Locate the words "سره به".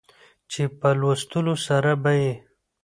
1.67-2.11